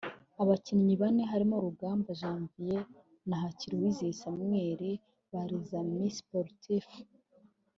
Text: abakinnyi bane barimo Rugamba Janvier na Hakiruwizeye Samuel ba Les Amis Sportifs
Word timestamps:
abakinnyi 0.41 0.93
bane 1.01 1.23
barimo 1.29 1.55
Rugamba 1.65 2.09
Janvier 2.21 2.85
na 3.27 3.35
Hakiruwizeye 3.41 4.13
Samuel 4.21 4.81
ba 5.31 5.41
Les 5.49 5.69
Amis 5.81 6.13
Sportifs 6.21 6.95